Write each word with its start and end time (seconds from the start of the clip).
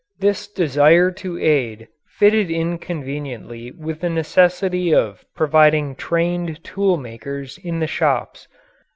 This 0.19 0.47
desire 0.47 1.11
to 1.11 1.39
aid 1.39 1.87
fitted 2.17 2.49
in 2.49 2.79
conveniently 2.79 3.69
with 3.69 3.99
the 4.01 4.09
necessity 4.09 4.91
of 4.95 5.23
providing 5.35 5.93
trained 5.95 6.63
tool 6.63 6.97
makers 6.97 7.59
in 7.63 7.77
the 7.79 7.85
shops. 7.87 8.47